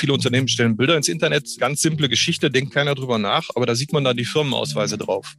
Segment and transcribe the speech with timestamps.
[0.00, 3.74] Viele Unternehmen stellen Bilder ins Internet, ganz simple Geschichte, denkt keiner drüber nach, aber da
[3.74, 5.34] sieht man dann die Firmenausweise drauf.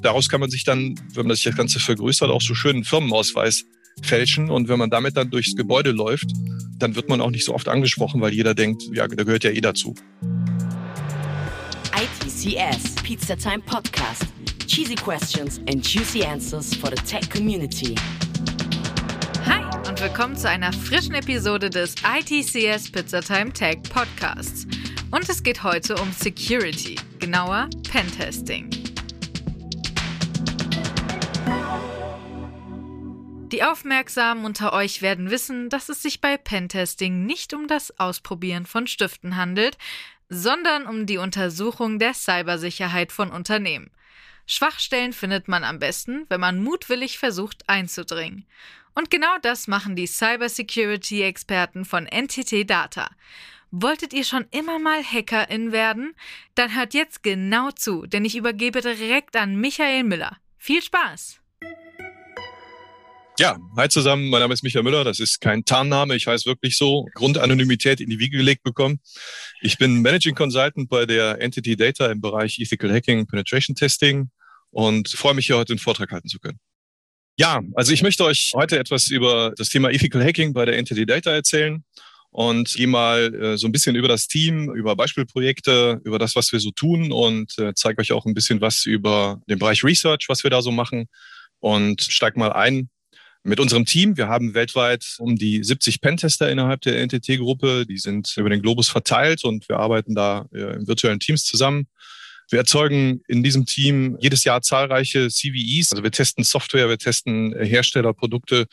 [0.00, 2.84] Daraus kann man sich dann, wenn man sich das Ganze vergrößert, auch so schön einen
[2.84, 3.66] Firmenausweis
[4.02, 4.48] fälschen.
[4.48, 6.24] Und wenn man damit dann durchs Gebäude läuft,
[6.78, 9.50] dann wird man auch nicht so oft angesprochen, weil jeder denkt, ja, da gehört ja
[9.50, 9.94] eh dazu.
[11.92, 14.24] ITCS, Pizza Time Podcast.
[14.66, 17.94] Cheesy questions and juicy answers for the tech community.
[19.98, 24.64] Und willkommen zu einer frischen Episode des ITCS Pizza Time Tech Podcasts.
[25.10, 28.70] Und es geht heute um Security, genauer Pentesting.
[33.50, 38.66] Die Aufmerksamen unter euch werden wissen, dass es sich bei Pentesting nicht um das Ausprobieren
[38.66, 39.78] von Stiften handelt,
[40.28, 43.90] sondern um die Untersuchung der Cybersicherheit von Unternehmen.
[44.50, 48.46] Schwachstellen findet man am besten, wenn man mutwillig versucht einzudringen.
[48.94, 53.10] Und genau das machen die Cybersecurity-Experten von NTT Data.
[53.70, 56.14] Wolltet ihr schon immer mal Hackerin werden?
[56.54, 60.38] Dann hört jetzt genau zu, denn ich übergebe direkt an Michael Müller.
[60.56, 61.40] Viel Spaß!
[63.38, 66.76] Ja, hi zusammen, mein Name ist Michael Müller, das ist kein Tarnname, ich heiße wirklich
[66.76, 68.98] so, Grundanonymität in die Wiege gelegt bekommen.
[69.60, 74.30] Ich bin Managing Consultant bei der Entity Data im Bereich Ethical Hacking, Penetration Testing
[74.70, 76.58] und freue mich hier heute einen Vortrag halten zu können.
[77.36, 81.06] Ja, also ich möchte euch heute etwas über das Thema Ethical Hacking bei der Entity
[81.06, 81.84] Data erzählen
[82.30, 86.52] und gehe mal äh, so ein bisschen über das Team, über Beispielprojekte, über das, was
[86.52, 90.26] wir so tun und äh, zeige euch auch ein bisschen was über den Bereich Research,
[90.28, 91.06] was wir da so machen
[91.60, 92.90] und steig mal ein
[93.44, 94.16] mit unserem Team.
[94.16, 97.86] Wir haben weltweit um die 70 Pentester innerhalb der NTT-Gruppe.
[97.86, 101.86] Die sind über den Globus verteilt und wir arbeiten da äh, in virtuellen Teams zusammen.
[102.50, 105.92] Wir erzeugen in diesem Team jedes Jahr zahlreiche CVEs.
[105.92, 108.66] Also wir testen Software, wir testen Herstellerprodukte.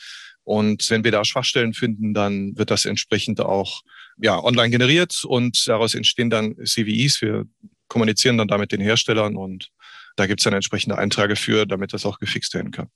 [0.44, 3.82] Und wenn wir da Schwachstellen finden, dann wird das entsprechend auch
[4.18, 7.22] ja, online generiert und daraus entstehen dann CVEs.
[7.22, 7.46] Wir
[7.88, 9.70] kommunizieren dann damit den Herstellern und
[10.16, 12.88] da gibt es dann entsprechende Einträge für, damit das auch gefixt werden kann.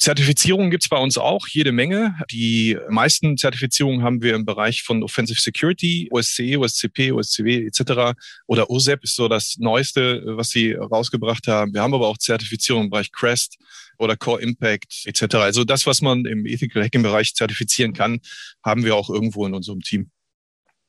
[0.00, 2.14] Zertifizierungen gibt es bei uns auch jede Menge.
[2.30, 8.18] Die meisten Zertifizierungen haben wir im Bereich von Offensive Security, OSCE, OSCP, OSCW etc.
[8.46, 11.74] Oder OSEP ist so das Neueste, was sie rausgebracht haben.
[11.74, 13.58] Wir haben aber auch Zertifizierungen im Bereich CREST
[13.98, 15.34] oder Core Impact etc.
[15.34, 18.20] Also das, was man im Ethical Hacking Bereich zertifizieren kann,
[18.64, 20.10] haben wir auch irgendwo in unserem Team.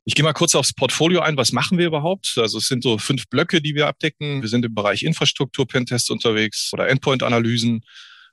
[0.05, 1.35] Ich gehe mal kurz aufs Portfolio ein.
[1.35, 2.35] Was machen wir überhaupt?
[2.37, 4.41] Also es sind so fünf Blöcke, die wir abdecken.
[4.41, 7.83] Wir sind im Bereich Infrastruktur, Pentests unterwegs oder Endpoint-Analysen.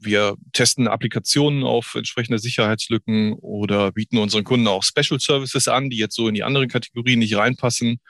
[0.00, 5.96] Wir testen Applikationen auf entsprechende Sicherheitslücken oder bieten unseren Kunden auch Special Services an, die
[5.96, 8.00] jetzt so in die anderen Kategorien nicht reinpassen.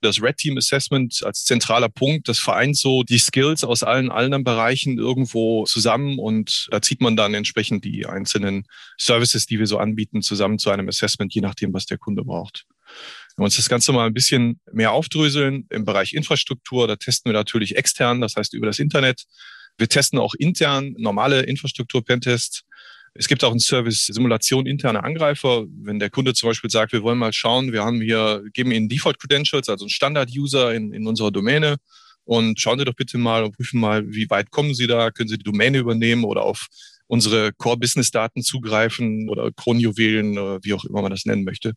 [0.00, 4.44] Das Red Team Assessment als zentraler Punkt, das vereint so die Skills aus allen anderen
[4.44, 8.64] Bereichen irgendwo zusammen und da zieht man dann entsprechend die einzelnen
[8.96, 12.66] Services, die wir so anbieten, zusammen zu einem Assessment, je nachdem, was der Kunde braucht.
[13.36, 17.30] Wenn wir uns das Ganze mal ein bisschen mehr aufdröseln, im Bereich Infrastruktur, da testen
[17.30, 19.24] wir natürlich extern, das heißt über das Internet.
[19.78, 22.64] Wir testen auch intern normale Infrastruktur-Pentests.
[23.14, 25.64] Es gibt auch einen Service Simulation interner Angreifer.
[25.68, 28.88] Wenn der Kunde zum Beispiel sagt, wir wollen mal schauen, wir haben hier, geben Ihnen
[28.88, 31.76] Default Credentials, also einen Standard-User in, in unserer Domäne
[32.24, 35.10] und schauen Sie doch bitte mal und prüfen mal, wie weit kommen Sie da?
[35.10, 36.66] Können Sie die Domäne übernehmen oder auf
[37.06, 41.72] unsere Core-Business-Daten zugreifen oder Kronjuwelen, wie auch immer man das nennen möchte.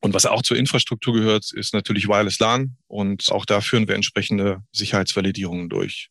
[0.00, 3.94] Und was auch zur Infrastruktur gehört, ist natürlich Wireless LAN und auch da führen wir
[3.94, 6.10] entsprechende Sicherheitsvalidierungen durch.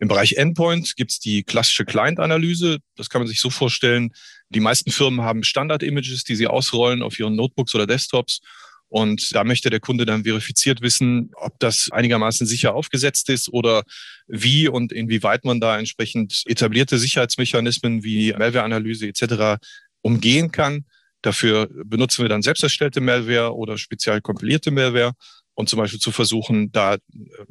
[0.00, 2.78] Im Bereich Endpoint gibt es die klassische Client-Analyse.
[2.96, 4.12] Das kann man sich so vorstellen.
[4.48, 8.40] Die meisten Firmen haben Standard-Images, die sie ausrollen auf ihren Notebooks oder Desktops.
[8.88, 13.82] Und da möchte der Kunde dann verifiziert wissen, ob das einigermaßen sicher aufgesetzt ist oder
[14.26, 19.64] wie und inwieweit man da entsprechend etablierte Sicherheitsmechanismen wie Malware-Analyse etc.
[20.02, 20.84] umgehen kann.
[21.22, 25.14] Dafür benutzen wir dann selbst erstellte Malware oder speziell kompilierte Malware
[25.54, 26.98] und zum Beispiel zu versuchen, da äh,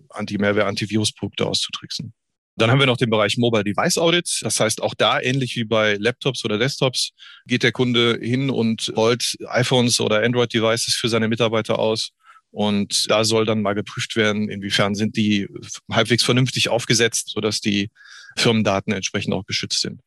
[0.09, 2.13] Anti-Malware, Antivirus-Produkte auszutricksen.
[2.55, 4.39] Dann haben wir noch den Bereich Mobile Device Audit.
[4.41, 7.11] Das heißt, auch da ähnlich wie bei Laptops oder Desktops
[7.45, 12.11] geht der Kunde hin und rollt iPhones oder Android Devices für seine Mitarbeiter aus.
[12.51, 15.47] Und da soll dann mal geprüft werden, inwiefern sind die
[15.91, 17.89] halbwegs vernünftig aufgesetzt, sodass die
[18.37, 20.01] Firmendaten entsprechend auch geschützt sind.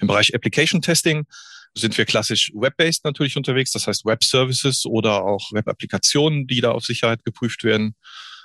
[0.00, 1.26] Im Bereich Application Testing
[1.74, 6.72] sind wir klassisch web-based natürlich unterwegs, das heißt Web Services oder auch Web-Applikationen, die da
[6.72, 7.94] auf Sicherheit geprüft werden.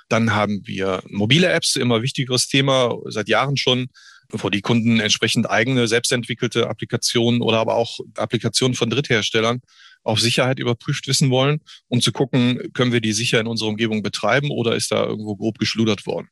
[0.08, 3.88] Dann haben wir mobile Apps, immer wichtigeres Thema, seit Jahren schon,
[4.30, 9.60] wo die Kunden entsprechend eigene, selbstentwickelte Applikationen oder aber auch Applikationen von Drittherstellern
[10.02, 14.02] auf Sicherheit überprüft wissen wollen, um zu gucken, können wir die sicher in unserer Umgebung
[14.02, 16.28] betreiben oder ist da irgendwo grob geschludert worden.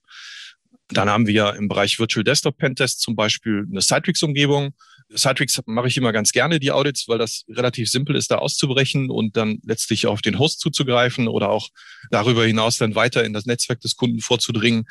[0.88, 4.74] Dann haben wir im Bereich Virtual Desktop Pentest zum Beispiel eine Citrix-Umgebung,
[5.16, 9.10] Citrix mache ich immer ganz gerne die Audits, weil das relativ simpel ist, da auszubrechen
[9.10, 11.68] und dann letztlich auf den Host zuzugreifen oder auch
[12.10, 14.86] darüber hinaus dann weiter in das Netzwerk des Kunden vorzudringen.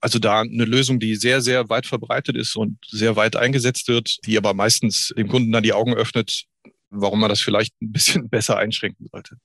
[0.00, 4.18] Also da eine Lösung, die sehr, sehr weit verbreitet ist und sehr weit eingesetzt wird,
[4.26, 6.44] die aber meistens dem Kunden dann die Augen öffnet,
[6.90, 9.36] warum man das vielleicht ein bisschen besser einschränken sollte.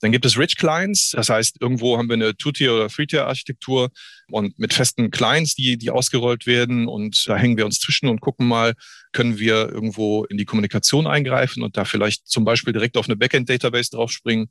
[0.00, 3.90] Dann gibt es Rich Clients, das heißt, irgendwo haben wir eine Two-Tier- oder Three-Tier-Architektur
[4.30, 8.20] und mit festen Clients, die, die ausgerollt werden und da hängen wir uns zwischen und
[8.20, 8.74] gucken mal,
[9.12, 13.16] können wir irgendwo in die Kommunikation eingreifen und da vielleicht zum Beispiel direkt auf eine
[13.16, 14.48] Backend-Database draufspringen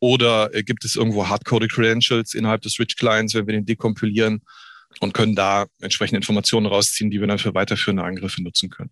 [0.00, 4.42] oder äh, gibt es irgendwo Hardcoded Credentials innerhalb des Rich Clients, wenn wir den dekompilieren
[4.98, 8.90] und können da entsprechende Informationen rausziehen, die wir dann für weiterführende Angriffe nutzen können.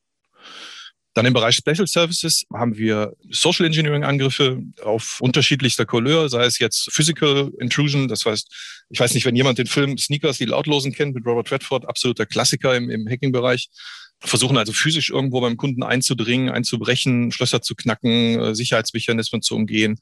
[1.19, 6.61] Dann im Bereich Special Services haben wir Social Engineering Angriffe auf unterschiedlichster Couleur, sei es
[6.61, 8.49] jetzt Physical Intrusion, das heißt,
[8.91, 12.25] ich weiß nicht, wenn jemand den Film Sneakers, die Lautlosen kennt mit Robert Redford, absoluter
[12.25, 13.69] Klassiker im, im Hacking-Bereich
[14.21, 19.99] versuchen also physisch irgendwo beim Kunden einzudringen, einzubrechen, Schlösser zu knacken, äh, Sicherheitsmechanismen zu umgehen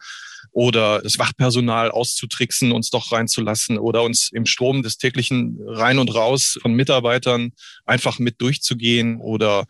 [0.53, 6.15] oder das Wachpersonal auszutricksen, uns doch reinzulassen oder uns im Strom des täglichen Rein und
[6.15, 7.53] Raus von Mitarbeitern
[7.85, 9.67] einfach mit durchzugehen oder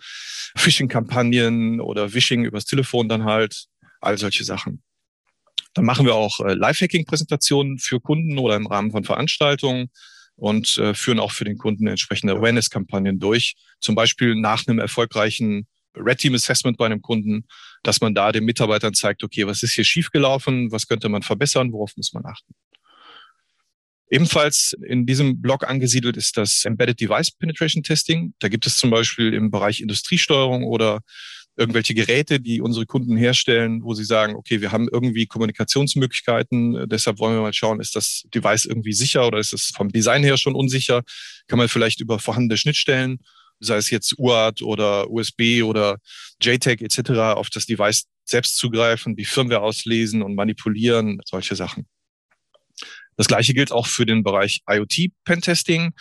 [0.57, 3.67] Phishing-Kampagnen oder Wishing übers Telefon dann halt,
[4.01, 4.83] all solche Sachen.
[5.75, 9.91] Dann machen wir auch äh, Live-Hacking-Präsentationen für Kunden oder im Rahmen von Veranstaltungen
[10.37, 13.55] und äh, führen auch für den Kunden entsprechende Awareness-Kampagnen durch.
[13.81, 15.67] Zum Beispiel nach einem erfolgreichen
[15.97, 17.47] Red Team Assessment bei einem Kunden,
[17.83, 21.73] dass man da den Mitarbeitern zeigt, okay, was ist hier schiefgelaufen, was könnte man verbessern,
[21.73, 22.55] worauf muss man achten.
[24.09, 28.35] Ebenfalls in diesem Blog angesiedelt ist das Embedded Device Penetration Testing.
[28.39, 31.01] Da gibt es zum Beispiel im Bereich Industriesteuerung oder
[31.57, 37.19] irgendwelche Geräte, die unsere Kunden herstellen, wo sie sagen, okay, wir haben irgendwie Kommunikationsmöglichkeiten, deshalb
[37.19, 40.37] wollen wir mal schauen, ist das Device irgendwie sicher oder ist es vom Design her
[40.37, 41.03] schon unsicher?
[41.49, 43.21] Kann man vielleicht über vorhandene Schnittstellen,
[43.59, 45.99] sei es jetzt UART oder USB oder
[46.43, 51.87] JTAG etc., auf das Device selbst zugreifen, die Firmware auslesen und manipulieren, solche Sachen.
[53.17, 55.93] Das gleiche gilt auch für den Bereich IoT-Pentesting.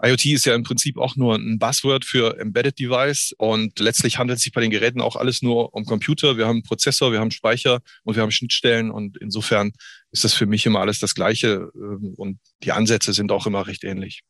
[0.00, 4.38] IoT ist ja im Prinzip auch nur ein Buzzword für Embedded Device und letztlich handelt
[4.38, 6.36] es sich bei den Geräten auch alles nur um Computer.
[6.36, 9.72] Wir haben einen Prozessor, wir haben Speicher und wir haben Schnittstellen und insofern
[10.12, 13.66] ist das für mich immer alles das Gleiche ähm, und die Ansätze sind auch immer
[13.66, 14.22] recht ähnlich.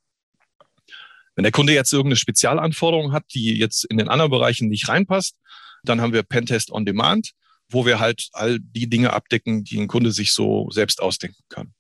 [1.35, 5.37] Wenn der Kunde jetzt irgendeine Spezialanforderung hat, die jetzt in den anderen Bereichen nicht reinpasst,
[5.85, 7.33] dann haben wir Pentest on Demand,
[7.69, 11.75] wo wir halt all die Dinge abdecken, die ein Kunde sich so selbst ausdenken kann.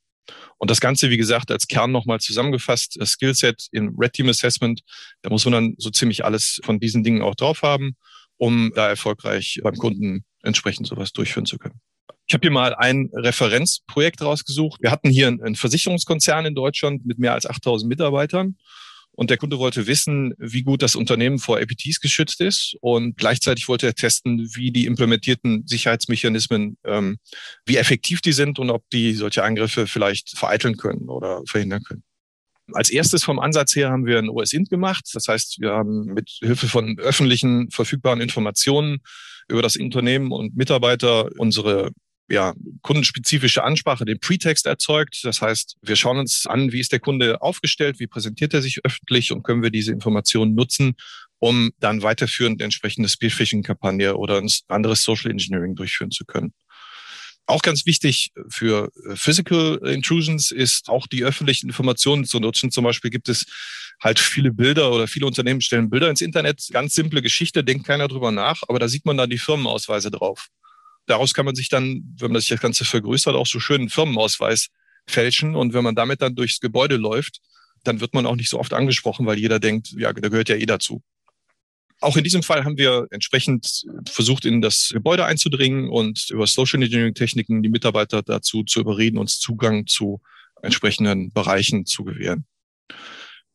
[0.58, 4.80] Und das Ganze, wie gesagt, als Kern nochmal zusammengefasst, das Skillset in Red Team Assessment,
[5.22, 7.96] da muss man dann so ziemlich alles von diesen Dingen auch drauf haben,
[8.36, 11.80] um da erfolgreich beim Kunden entsprechend sowas durchführen zu können.
[12.26, 14.82] Ich habe hier mal ein Referenzprojekt rausgesucht.
[14.82, 18.56] Wir hatten hier einen Versicherungskonzern in Deutschland mit mehr als 8000 Mitarbeitern
[19.18, 22.76] und der Kunde wollte wissen, wie gut das Unternehmen vor APTs geschützt ist.
[22.80, 27.18] Und gleichzeitig wollte er testen, wie die implementierten Sicherheitsmechanismen, ähm,
[27.66, 32.04] wie effektiv die sind und ob die solche Angriffe vielleicht vereiteln können oder verhindern können.
[32.74, 35.10] Als erstes vom Ansatz her haben wir ein OS-Int gemacht.
[35.12, 38.98] Das heißt, wir haben mit Hilfe von öffentlichen verfügbaren Informationen
[39.48, 41.90] über das Unternehmen und Mitarbeiter unsere
[42.28, 45.20] ja, kundenspezifische Ansprache, den Pretext erzeugt.
[45.22, 48.84] Das heißt, wir schauen uns an, wie ist der Kunde aufgestellt, wie präsentiert er sich
[48.84, 50.94] öffentlich und können wir diese Informationen nutzen,
[51.38, 56.52] um dann weiterführend entsprechende Spearfishing-Kampagne oder ein anderes Social Engineering durchführen zu können.
[57.46, 62.70] Auch ganz wichtig für Physical Intrusions ist auch die öffentlichen Informationen zu nutzen.
[62.70, 63.46] Zum Beispiel gibt es
[64.02, 66.68] halt viele Bilder oder viele Unternehmen stellen Bilder ins Internet.
[66.72, 70.50] Ganz simple Geschichte, denkt keiner drüber nach, aber da sieht man dann die Firmenausweise drauf
[71.08, 73.90] daraus kann man sich dann, wenn man sich das Ganze vergrößert, auch so schön einen
[73.90, 74.68] Firmenausweis
[75.06, 75.56] fälschen.
[75.56, 77.40] Und wenn man damit dann durchs Gebäude läuft,
[77.84, 80.56] dann wird man auch nicht so oft angesprochen, weil jeder denkt, ja, da gehört ja
[80.56, 81.02] eh dazu.
[82.00, 86.80] Auch in diesem Fall haben wir entsprechend versucht, in das Gebäude einzudringen und über Social
[86.80, 90.20] Engineering Techniken die Mitarbeiter dazu zu überreden, uns Zugang zu
[90.62, 92.46] entsprechenden Bereichen zu gewähren.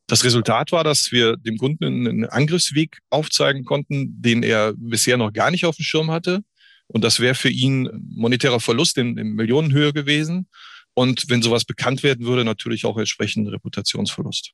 [0.08, 5.32] Das Resultat war, dass wir dem Kunden einen Angriffsweg aufzeigen konnten, den er bisher noch
[5.32, 6.44] gar nicht auf dem Schirm hatte.
[6.88, 10.48] Und das wäre für ihn monetärer Verlust in, in Millionenhöhe gewesen.
[10.94, 14.52] Und wenn sowas bekannt werden würde, natürlich auch entsprechend Reputationsverlust.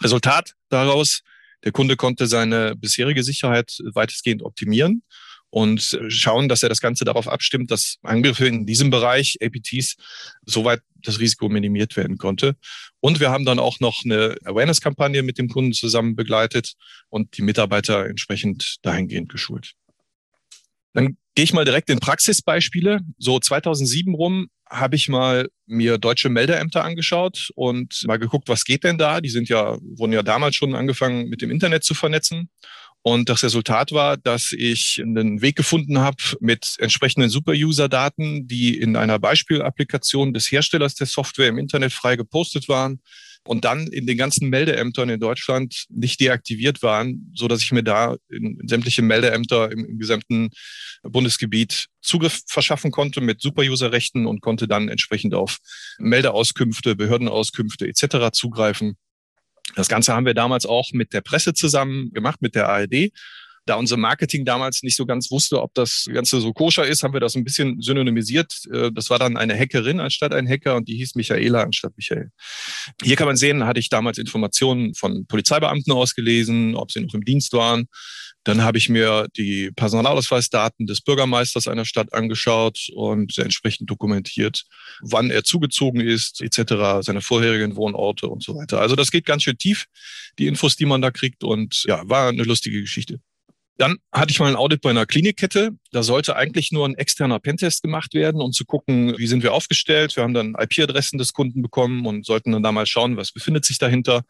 [0.00, 1.22] Resultat daraus,
[1.64, 5.02] der Kunde konnte seine bisherige Sicherheit weitestgehend optimieren
[5.54, 9.94] und schauen, dass er das Ganze darauf abstimmt, dass Angriffe in diesem Bereich, APTs,
[10.44, 12.56] soweit das Risiko minimiert werden konnte.
[12.98, 16.72] Und wir haben dann auch noch eine Awareness-Kampagne mit dem Kunden zusammen begleitet
[17.08, 19.74] und die Mitarbeiter entsprechend dahingehend geschult.
[20.94, 23.00] Dann gehe ich mal direkt in Praxisbeispiele.
[23.18, 28.84] So 2007 rum habe ich mal mir deutsche Meldeämter angeschaut und mal geguckt, was geht
[28.84, 29.20] denn da?
[29.20, 32.48] Die sind ja, wurden ja damals schon angefangen, mit dem Internet zu vernetzen.
[33.02, 38.96] Und das Resultat war, dass ich einen Weg gefunden habe mit entsprechenden Super-User-Daten, die in
[38.96, 43.00] einer Beispielapplikation des Herstellers der Software im Internet frei gepostet waren
[43.46, 47.82] und dann in den ganzen Meldeämtern in Deutschland nicht deaktiviert waren, so dass ich mir
[47.82, 50.50] da in, sämtliche Meldeämter im, im gesamten
[51.02, 55.58] Bundesgebiet Zugriff verschaffen konnte mit Super-User-Rechten und konnte dann entsprechend auf
[55.98, 58.30] Meldeauskünfte, Behördenauskünfte etc.
[58.32, 58.96] zugreifen.
[59.76, 63.10] Das Ganze haben wir damals auch mit der Presse zusammen gemacht, mit der ARD.
[63.66, 67.14] Da unser Marketing damals nicht so ganz wusste, ob das Ganze so koscher ist, haben
[67.14, 68.52] wir das ein bisschen synonymisiert.
[68.72, 72.30] Äh, das war dann eine Hackerin anstatt ein Hacker und die hieß Michaela anstatt Michael.
[73.02, 77.24] Hier kann man sehen, hatte ich damals Informationen von Polizeibeamten ausgelesen, ob sie noch im
[77.24, 77.86] Dienst waren.
[78.44, 84.64] Dann habe ich mir die Personalausweisdaten des Bürgermeisters einer Stadt angeschaut und entsprechend dokumentiert,
[85.00, 88.80] wann er zugezogen ist, etc., seine vorherigen Wohnorte und so weiter.
[88.80, 89.86] Also das geht ganz schön tief,
[90.38, 93.18] die Infos, die man da kriegt und ja, war eine lustige Geschichte.
[93.76, 95.70] Dann hatte ich mal ein Audit bei einer Klinikkette.
[95.90, 99.52] Da sollte eigentlich nur ein externer Pentest gemacht werden, um zu gucken, wie sind wir
[99.52, 100.14] aufgestellt.
[100.16, 103.64] Wir haben dann IP-Adressen des Kunden bekommen und sollten dann da mal schauen, was befindet
[103.64, 104.22] sich dahinter.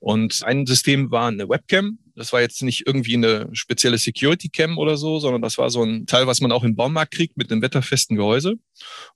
[0.00, 1.98] Und ein System war eine Webcam.
[2.14, 5.82] Das war jetzt nicht irgendwie eine spezielle Security Cam oder so, sondern das war so
[5.82, 8.54] ein Teil, was man auch im Baumarkt kriegt mit einem wetterfesten Gehäuse.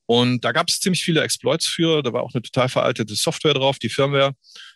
[0.07, 2.03] Und da gab es ziemlich viele Exploits für.
[2.03, 4.35] Da war auch eine total veraltete Software drauf, die Firmware.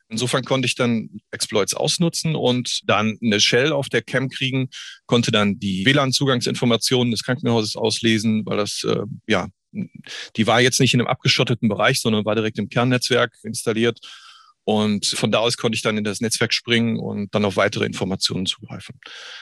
[0.08, 4.68] Insofern konnte ich dann Exploits ausnutzen und dann eine Shell auf der Cam kriegen,
[5.06, 9.48] konnte dann die WLAN-Zugangsinformationen des Krankenhauses auslesen, weil das, äh, ja,
[10.36, 14.00] die war jetzt nicht in einem abgeschotteten Bereich, sondern war direkt im Kernnetzwerk installiert
[14.68, 17.86] und von da aus konnte ich dann in das Netzwerk springen und dann auf weitere
[17.86, 18.98] Informationen zugreifen.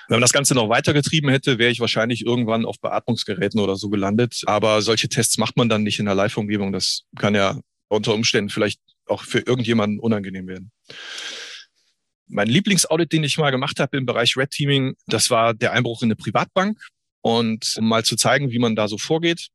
[0.08, 3.88] Wenn man das Ganze noch weitergetrieben hätte, wäre ich wahrscheinlich irgendwann auf Beatmungsgeräten oder so
[3.88, 4.42] gelandet.
[4.44, 6.72] Aber solche Tests macht man dann nicht in der Live-Umgebung.
[6.72, 10.70] Das kann ja unter Umständen vielleicht auch für irgendjemanden unangenehm werden.
[12.26, 16.02] Mein Lieblingsaudit, den ich mal gemacht habe im Bereich Red Teaming, das war der Einbruch
[16.02, 16.78] in eine Privatbank.
[17.20, 19.48] Und um mal zu zeigen, wie man da so vorgeht,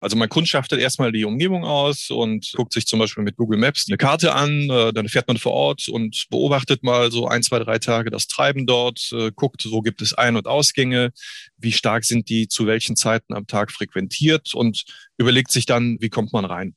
[0.00, 3.86] also man kundschaftet erstmal die Umgebung aus und guckt sich zum Beispiel mit Google Maps
[3.88, 7.58] eine Karte an, äh, dann fährt man vor Ort und beobachtet mal so ein, zwei,
[7.58, 11.10] drei Tage das Treiben dort, äh, guckt, wo gibt es Ein- und Ausgänge,
[11.56, 14.84] wie stark sind die zu welchen Zeiten am Tag frequentiert und
[15.16, 16.76] überlegt sich dann, wie kommt man rein.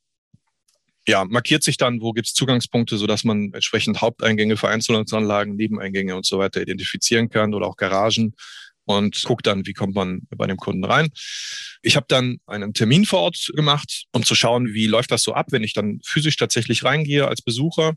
[1.08, 6.26] Ja, markiert sich dann, wo gibt es Zugangspunkte, sodass man entsprechend Haupteingänge, Vereinzelungsanlagen, Nebeneingänge und
[6.26, 8.36] so weiter identifizieren kann oder auch Garagen
[8.86, 11.10] und guckt dann, wie kommt man bei dem Kunden rein.
[11.82, 15.34] Ich habe dann einen Termin vor Ort gemacht, um zu schauen, wie läuft das so
[15.34, 17.94] ab, wenn ich dann physisch tatsächlich reingehe als Besucher.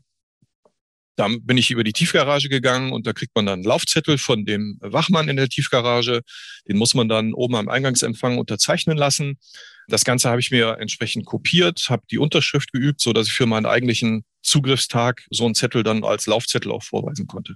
[1.15, 4.45] Dann bin ich über die Tiefgarage gegangen und da kriegt man dann einen Laufzettel von
[4.45, 6.21] dem Wachmann in der Tiefgarage.
[6.67, 9.37] Den muss man dann oben am Eingangsempfang unterzeichnen lassen.
[9.87, 13.45] Das Ganze habe ich mir entsprechend kopiert, habe die Unterschrift geübt, so dass ich für
[13.45, 17.55] meinen eigentlichen Zugriffstag so einen Zettel dann als Laufzettel auch vorweisen konnte.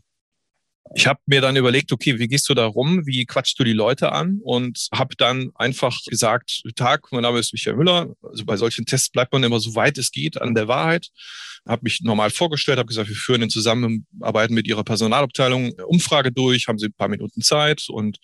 [0.96, 3.06] Ich habe mir dann überlegt, okay, wie gehst du da rum?
[3.06, 4.40] Wie quatschst du die Leute an?
[4.44, 8.14] Und habe dann einfach gesagt, Tag, mein Name ist Michael Müller.
[8.24, 11.10] Also bei solchen Tests bleibt man immer so weit es geht an der Wahrheit.
[11.68, 16.68] Habe mich normal vorgestellt, habe gesagt, wir führen in Zusammenarbeit mit Ihrer Personalabteilung Umfrage durch,
[16.68, 18.18] haben Sie ein paar Minuten Zeit und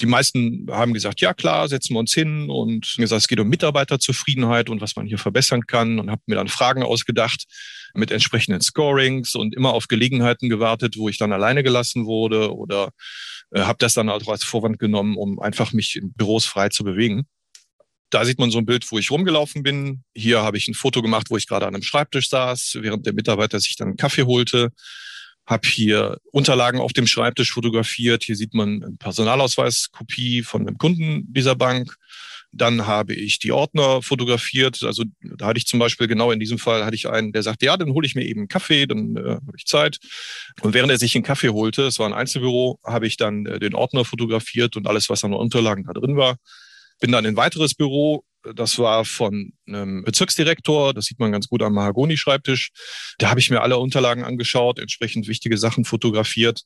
[0.00, 3.48] die meisten haben gesagt, ja klar, setzen wir uns hin und gesagt, es geht um
[3.48, 7.44] Mitarbeiterzufriedenheit und was man hier verbessern kann und habe mir dann Fragen ausgedacht
[7.94, 12.90] mit entsprechenden Scorings und immer auf Gelegenheiten gewartet, wo ich dann alleine gelassen wurde oder
[13.52, 16.84] äh, habe das dann auch als Vorwand genommen, um einfach mich in Büros frei zu
[16.84, 17.26] bewegen.
[18.10, 20.04] Da sieht man so ein Bild, wo ich rumgelaufen bin.
[20.14, 23.14] Hier habe ich ein Foto gemacht, wo ich gerade an einem Schreibtisch saß, während der
[23.14, 24.72] Mitarbeiter sich dann einen Kaffee holte
[25.46, 28.24] habe hier Unterlagen auf dem Schreibtisch fotografiert.
[28.24, 31.96] Hier sieht man eine Personalausweiskopie von einem Kunden dieser Bank.
[32.52, 34.82] Dann habe ich die Ordner fotografiert.
[34.82, 37.66] Also da hatte ich zum Beispiel genau in diesem Fall hatte ich einen, der sagte,
[37.66, 39.98] ja, dann hole ich mir eben einen Kaffee, dann äh, habe ich Zeit.
[40.62, 43.58] Und während er sich einen Kaffee holte, es war ein Einzelbüro, habe ich dann äh,
[43.60, 46.36] den Ordner fotografiert und alles, was an Unterlagen da drin war.
[46.98, 48.24] Bin dann in ein weiteres Büro
[48.54, 52.70] das war von einem Bezirksdirektor, das sieht man ganz gut am Mahagoni-Schreibtisch.
[53.18, 56.62] Da habe ich mir alle Unterlagen angeschaut, entsprechend wichtige Sachen fotografiert.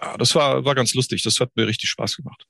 [0.00, 2.46] Ja, das war, war ganz lustig, das hat mir richtig Spaß gemacht.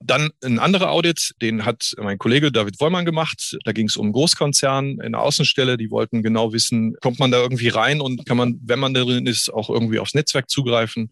[0.00, 3.56] Dann ein anderer Audit, den hat mein Kollege David Wollmann gemacht.
[3.64, 5.76] Da ging es um Großkonzern in der Außenstelle.
[5.76, 9.26] Die wollten genau wissen, kommt man da irgendwie rein und kann man, wenn man darin
[9.26, 11.10] ist, auch irgendwie aufs Netzwerk zugreifen.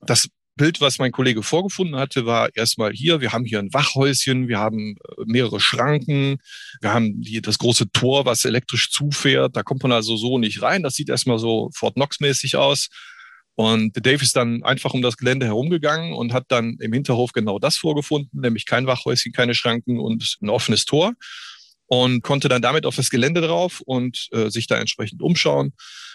[0.00, 4.48] Das Bild, was mein Kollege vorgefunden hatte, war erstmal hier, wir haben hier ein Wachhäuschen,
[4.48, 6.38] wir haben äh, mehrere Schranken,
[6.80, 9.56] wir haben hier das große Tor, was elektrisch zufährt.
[9.56, 10.82] Da kommt man also so nicht rein.
[10.82, 12.88] Das sieht erstmal so Fort Knox-mäßig aus.
[13.56, 17.58] Und Dave ist dann einfach um das Gelände herumgegangen und hat dann im Hinterhof genau
[17.58, 21.14] das vorgefunden, nämlich kein Wachhäuschen, keine Schranken und ein offenes Tor
[21.86, 25.72] und konnte dann damit auf das Gelände drauf und äh, sich da entsprechend umschauen.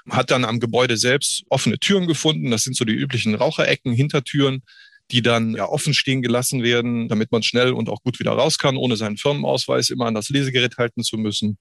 [0.10, 2.52] Hat dann am Gebäude selbst offene Türen gefunden.
[2.52, 4.64] Das sind so die üblichen Raucherecken, Hintertüren.
[5.12, 8.60] die dann ja offen stehen gelassen werden, damit man schnell und auch gut wieder raus
[8.60, 11.58] kann, ohne seinen Firmenausweis immer an das Lesegerät halten zu müssen.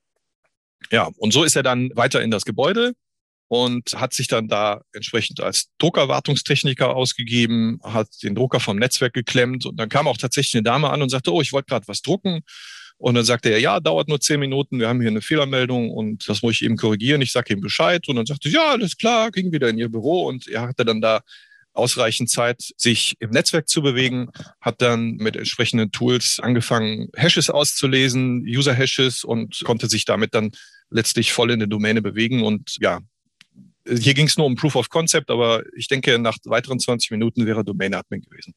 [0.90, 2.92] Ja, und so ist er dann weiter in das Gebäude
[3.48, 9.64] und hat sich dann da entsprechend als Druckerwartungstechniker ausgegeben, hat den Drucker vom Netzwerk geklemmt
[9.64, 12.02] und dann kam auch tatsächlich eine Dame an und sagte, oh, ich wollte gerade was
[12.02, 12.42] drucken.
[12.99, 16.28] Und dann sagte er, ja, dauert nur zehn Minuten, wir haben hier eine Fehlermeldung und
[16.28, 17.23] das muss ich eben korrigieren.
[17.23, 20.26] Ich sage ihm Bescheid und dann sagte, ja, alles klar, ging wieder in ihr Büro
[20.26, 21.21] und er hatte dann da
[21.73, 28.43] ausreichend Zeit, sich im Netzwerk zu bewegen, hat dann mit entsprechenden Tools angefangen, Hashes auszulesen,
[28.45, 30.50] User-Hashes und konnte sich damit dann
[30.90, 32.43] letztlich voll in der Domäne bewegen.
[32.43, 33.00] Und ja,
[33.87, 37.47] hier ging es nur um Proof of Concept, aber ich denke, nach weiteren 20 Minuten
[37.47, 38.55] wäre Domain-Admin gewesen.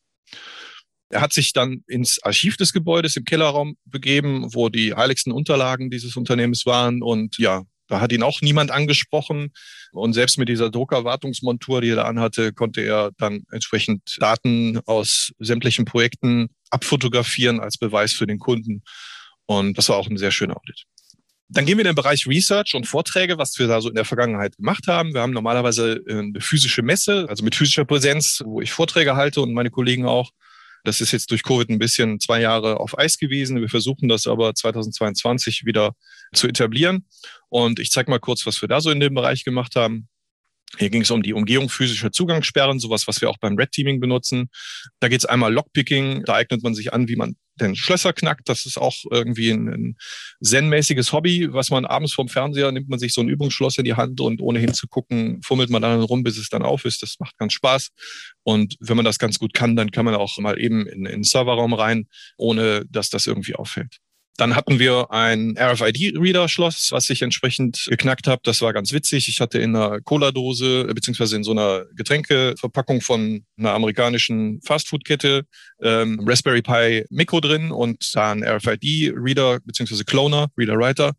[1.12, 5.89] Er hat sich dann ins Archiv des Gebäudes im Kellerraum begeben, wo die heiligsten Unterlagen
[5.89, 9.51] dieses Unternehmens waren und ja, da hat ihn auch niemand angesprochen.
[9.91, 15.34] Und selbst mit dieser Druckerwartungsmontur, die er da anhatte, konnte er dann entsprechend Daten aus
[15.39, 18.84] sämtlichen Projekten abfotografieren als Beweis für den Kunden.
[19.46, 20.86] Und das war auch ein sehr schöner Audit.
[21.50, 24.06] Dann gehen wir in den Bereich Research und Vorträge, was wir da so in der
[24.06, 25.13] Vergangenheit gemacht haben.
[25.13, 29.41] Wir haben normalerweise äh, eine physische Messe, also mit physischer Präsenz, wo ich Vorträge halte
[29.41, 30.32] und meine Kollegen auch.
[30.84, 33.60] Das ist jetzt durch Covid ein bisschen zwei Jahre auf Eis gewesen.
[33.62, 35.94] Wir versuchen das aber 2022 wieder
[36.34, 37.06] zu etablieren.
[37.50, 40.08] Und ich zeige mal kurz, was wir da so in dem Bereich gemacht haben.
[40.78, 44.00] Hier ging es um die Umgehung physischer Zugangssperren, sowas, was wir auch beim Red Teaming
[44.00, 44.50] benutzen.
[45.00, 48.50] Da geht es einmal Lockpicking, da eignet man sich an, wie man denn Schlösser knackt.
[48.50, 49.98] Das ist auch irgendwie ein, ein
[50.41, 53.94] zen-mäßiges Hobby, was man abends vorm Fernseher nimmt man sich so ein Übungsschloss in die
[53.94, 57.01] Hand und ohne hinzugucken, fummelt man dann rum, bis es dann auf ist.
[57.01, 57.89] Das macht ganz Spaß.
[58.44, 61.12] Und wenn man das ganz gut kann, dann kann man auch mal eben in, in
[61.12, 63.98] den Serverraum rein, ohne dass das irgendwie auffällt.
[64.42, 68.42] Dann hatten wir ein RFID-Reader-Schloss, was ich entsprechend geknackt habe.
[68.44, 69.28] Das war ganz witzig.
[69.28, 75.46] Ich hatte in einer Cola-Dose äh, beziehungsweise in so einer Getränkeverpackung von einer amerikanischen Fastfood-Kette
[75.84, 81.14] ähm, Raspberry Pi Mikro drin und da ein RFID-Reader beziehungsweise Cloner, Reader-Writer.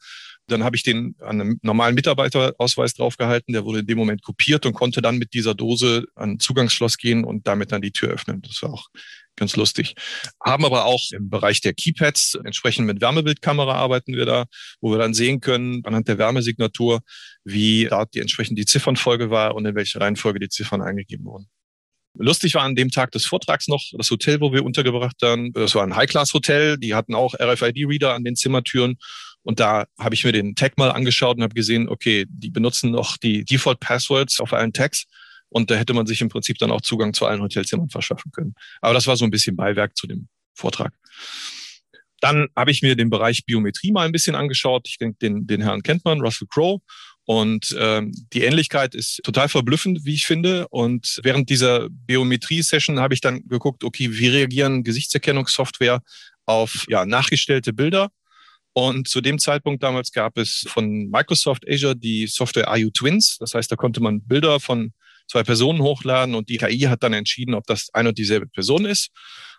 [0.49, 3.53] Dann habe ich den an einem normalen Mitarbeiterausweis draufgehalten.
[3.53, 7.23] Der wurde in dem Moment kopiert und konnte dann mit dieser Dose an Zugangsschloss gehen
[7.23, 8.43] und damit dann die Tür öffnen.
[8.43, 8.89] Das war auch
[9.37, 9.95] ganz lustig.
[10.43, 14.47] Haben aber auch im Bereich der Keypads entsprechend mit Wärmebildkamera arbeiten wir da,
[14.81, 17.01] wo wir dann sehen können anhand der Wärmesignatur,
[17.45, 21.49] wie da die entsprechend die Ziffernfolge war und in welcher Reihenfolge die Ziffern eingegeben wurden.
[22.19, 25.53] Lustig war an dem Tag des Vortrags noch das Hotel, wo wir untergebracht waren.
[25.53, 26.77] Das war ein High-Class-Hotel.
[26.77, 28.97] Die hatten auch RFID-Reader an den Zimmertüren.
[29.43, 32.91] Und da habe ich mir den Tag mal angeschaut und habe gesehen, okay, die benutzen
[32.91, 35.07] noch die Default-Passwords auf allen Tags.
[35.53, 38.55] Und da hätte man sich im Prinzip dann auch Zugang zu allen Hotelzimmern verschaffen können.
[38.81, 40.93] Aber das war so ein bisschen Beiwerk zu dem Vortrag.
[42.21, 44.87] Dann habe ich mir den Bereich Biometrie mal ein bisschen angeschaut.
[44.89, 46.81] Ich denke, den, den Herrn kennt man, Russell Crowe.
[47.25, 50.67] Und ähm, die Ähnlichkeit ist total verblüffend, wie ich finde.
[50.69, 56.01] Und während dieser Biometrie-Session habe ich dann geguckt, okay, wie reagieren Gesichtserkennungssoftware
[56.47, 58.11] auf ja, nachgestellte Bilder?
[58.73, 63.37] Und zu dem Zeitpunkt damals gab es von Microsoft Azure die Software IU Twins.
[63.39, 64.93] Das heißt, da konnte man Bilder von
[65.29, 68.85] zwei Personen hochladen und die KI hat dann entschieden, ob das eine und dieselbe Person
[68.85, 69.11] ist.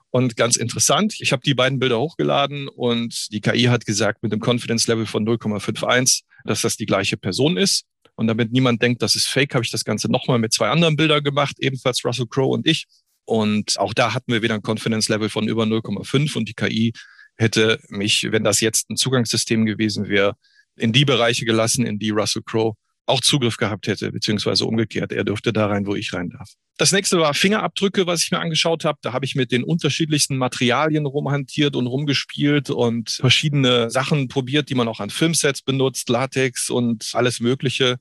[0.09, 4.31] Und ganz interessant, ich habe die beiden Bilder hochgeladen und die KI hat gesagt mit
[4.31, 7.85] einem Confidence Level von 0,51, dass das die gleiche Person ist.
[8.15, 10.95] Und damit niemand denkt, das ist fake, habe ich das Ganze nochmal mit zwei anderen
[10.95, 12.85] Bildern gemacht, ebenfalls Russell Crowe und ich.
[13.25, 16.93] Und auch da hatten wir wieder ein Confidence Level von über 0,5 und die KI
[17.35, 20.35] hätte mich, wenn das jetzt ein Zugangssystem gewesen wäre,
[20.75, 25.11] in die Bereiche gelassen, in die Russell Crowe auch Zugriff gehabt hätte, beziehungsweise umgekehrt.
[25.11, 26.49] Er dürfte da rein, wo ich rein darf.
[26.77, 28.97] Das nächste war Fingerabdrücke, was ich mir angeschaut habe.
[29.01, 34.75] Da habe ich mit den unterschiedlichsten Materialien rumhantiert und rumgespielt und verschiedene Sachen probiert, die
[34.75, 37.97] man auch an Filmsets benutzt, Latex und alles Mögliche.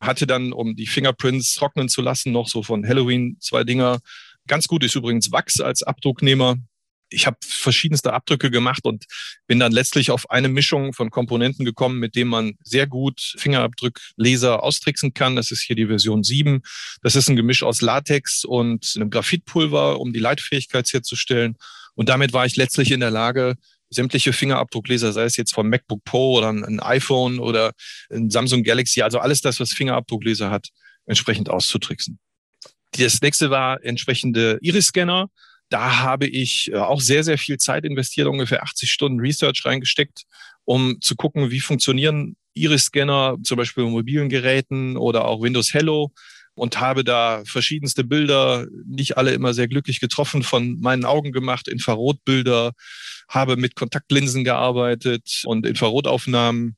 [0.00, 4.00] Hatte dann, um die Fingerprints trocknen zu lassen, noch so von Halloween zwei Dinger.
[4.46, 6.56] Ganz gut ist übrigens Wachs als Abdrucknehmer
[7.14, 9.04] ich habe verschiedenste Abdrücke gemacht und
[9.46, 14.62] bin dann letztlich auf eine Mischung von Komponenten gekommen, mit dem man sehr gut Fingerabdrückleser
[14.62, 15.36] austricksen kann.
[15.36, 16.62] Das ist hier die Version 7.
[17.02, 21.56] Das ist ein Gemisch aus Latex und einem Graphitpulver, um die Leitfähigkeit herzustellen.
[21.94, 23.54] Und damit war ich letztlich in der Lage,
[23.90, 27.72] sämtliche Fingerabdruckleser, sei es jetzt vom MacBook Pro oder ein iPhone oder
[28.10, 30.68] ein Samsung Galaxy, also alles das, was Fingerabdruckleser hat,
[31.06, 32.18] entsprechend auszutricksen.
[32.92, 35.28] Das nächste war entsprechende Iris-Scanner
[35.74, 40.22] da habe ich äh, auch sehr, sehr viel Zeit investiert, ungefähr 80 Stunden Research reingesteckt,
[40.64, 46.12] um zu gucken, wie funktionieren Iris-Scanner, zum Beispiel bei mobilen Geräten oder auch Windows Hello
[46.54, 51.66] und habe da verschiedenste Bilder, nicht alle immer sehr glücklich getroffen, von meinen Augen gemacht,
[51.66, 52.70] Infrarotbilder,
[53.28, 56.76] habe mit Kontaktlinsen gearbeitet und Infrarotaufnahmen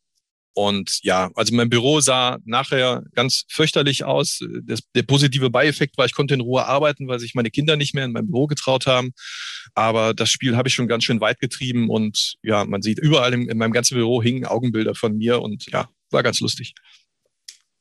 [0.57, 4.41] Und ja, also mein Büro sah nachher ganz fürchterlich aus.
[4.63, 7.95] Das, der positive Beieffekt war, ich konnte in Ruhe arbeiten, weil sich meine Kinder nicht
[7.95, 9.13] mehr in mein Büro getraut haben.
[9.75, 13.35] Aber das Spiel habe ich schon ganz schön weit getrieben und ja, man sieht überall
[13.35, 16.73] in, in meinem ganzen Büro hingen Augenbilder von mir und ja, war ganz lustig.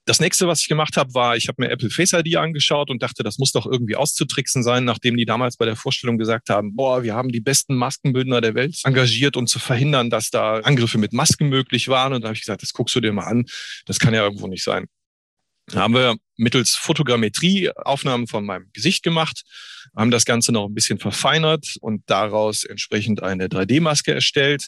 [0.07, 3.01] Das nächste, was ich gemacht habe, war, ich habe mir Apple Face ID angeschaut und
[3.01, 6.75] dachte, das muss doch irgendwie auszutricksen sein, nachdem die damals bei der Vorstellung gesagt haben,
[6.75, 10.99] boah, wir haben die besten Maskenbildner der Welt engagiert, um zu verhindern, dass da Angriffe
[10.99, 12.13] mit Masken möglich waren.
[12.13, 13.45] Und da habe ich gesagt, das guckst du dir mal an,
[13.87, 14.85] das kann ja irgendwo nicht sein.
[15.67, 19.41] Da haben wir mittels Fotogrammetrie Aufnahmen von meinem Gesicht gemacht,
[19.95, 24.67] haben das Ganze noch ein bisschen verfeinert und daraus entsprechend eine 3D-Maske erstellt,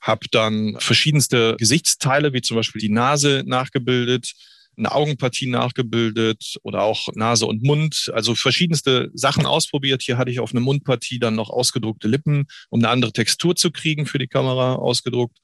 [0.00, 4.34] habe dann verschiedenste Gesichtsteile, wie zum Beispiel die Nase nachgebildet,
[4.76, 10.02] eine Augenpartie nachgebildet oder auch Nase und Mund, also verschiedenste Sachen ausprobiert.
[10.02, 13.70] Hier hatte ich auf eine Mundpartie dann noch ausgedruckte Lippen, um eine andere Textur zu
[13.70, 15.38] kriegen für die Kamera ausgedruckt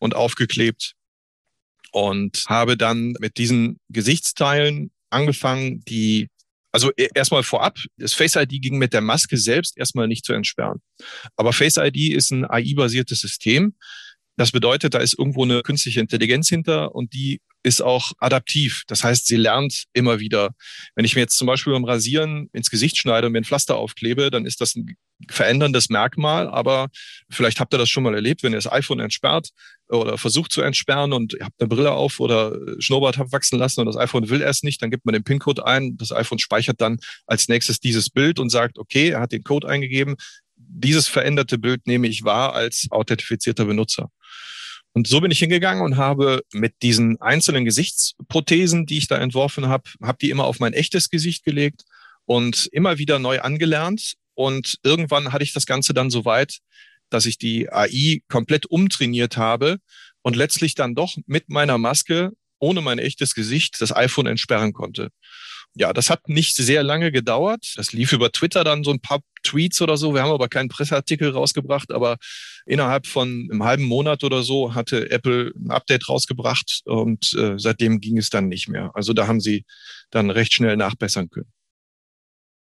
[0.00, 0.94] und aufgeklebt
[1.92, 6.28] und habe dann mit diesen Gesichtsteilen angefangen, die
[6.72, 10.32] also e, erstmal vorab, das Face ID ging mit der Maske selbst erstmal nicht zu
[10.32, 10.80] entsperren.
[11.36, 13.76] Aber Face ID ist ein AI-basiertes System.
[14.36, 18.82] Das bedeutet, da ist irgendwo eine künstliche Intelligenz hinter und die ist auch adaptiv.
[18.86, 20.50] Das heißt, sie lernt immer wieder.
[20.94, 23.76] Wenn ich mir jetzt zum Beispiel beim Rasieren ins Gesicht schneide und mir ein Pflaster
[23.76, 24.96] aufklebe, dann ist das ein
[25.28, 26.48] veränderndes Merkmal.
[26.48, 26.88] Aber
[27.30, 29.50] vielleicht habt ihr das schon mal erlebt, wenn ihr das iPhone entsperrt
[29.88, 33.80] oder versucht zu entsperren und ihr habt eine Brille auf oder Schnurrbart habt wachsen lassen
[33.80, 35.96] und das iPhone will erst nicht, dann gibt man den PIN-Code ein.
[35.98, 39.68] Das iPhone speichert dann als nächstes dieses Bild und sagt, okay, er hat den Code
[39.68, 40.16] eingegeben.
[40.74, 44.10] Dieses veränderte Bild nehme ich wahr als authentifizierter Benutzer.
[44.94, 49.68] Und so bin ich hingegangen und habe mit diesen einzelnen Gesichtsprothesen, die ich da entworfen
[49.68, 51.82] habe, habe die immer auf mein echtes Gesicht gelegt
[52.26, 54.14] und immer wieder neu angelernt.
[54.34, 56.58] Und irgendwann hatte ich das Ganze dann so weit,
[57.10, 59.78] dass ich die AI komplett umtrainiert habe
[60.22, 62.32] und letztlich dann doch mit meiner Maske
[62.62, 65.08] ohne mein echtes Gesicht das iPhone entsperren konnte.
[65.74, 67.72] Ja, das hat nicht sehr lange gedauert.
[67.76, 70.14] Das lief über Twitter dann so ein paar Tweets oder so.
[70.14, 72.18] Wir haben aber keinen Presseartikel rausgebracht, aber
[72.66, 78.00] innerhalb von einem halben Monat oder so hatte Apple ein Update rausgebracht und äh, seitdem
[78.00, 78.90] ging es dann nicht mehr.
[78.94, 79.64] Also da haben sie
[80.10, 81.50] dann recht schnell nachbessern können.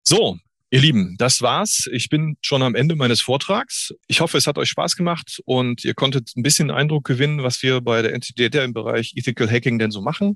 [0.04, 0.38] So,
[0.74, 1.88] Ihr Lieben, das war's.
[1.92, 3.94] Ich bin schon am Ende meines Vortrags.
[4.08, 7.62] Ich hoffe, es hat euch Spaß gemacht und ihr konntet ein bisschen Eindruck gewinnen, was
[7.62, 10.36] wir bei der Entity Data im Bereich Ethical Hacking denn so machen.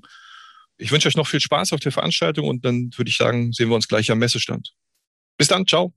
[0.76, 3.68] Ich wünsche euch noch viel Spaß auf der Veranstaltung und dann würde ich sagen, sehen
[3.68, 4.74] wir uns gleich am Messestand.
[5.38, 5.92] Bis dann, ciao.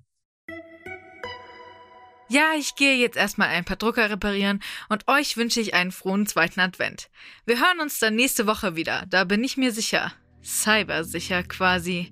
[2.28, 6.26] Ja, ich gehe jetzt erstmal ein paar Drucker reparieren und euch wünsche ich einen frohen
[6.26, 7.12] zweiten Advent.
[7.46, 10.12] Wir hören uns dann nächste Woche wieder, da bin ich mir sicher.
[10.44, 12.12] Cybersicher quasi.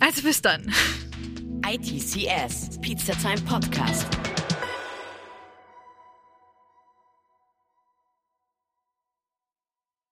[0.00, 0.74] Also bis dann.
[1.62, 4.31] ITCS, Pizza Time Podcast.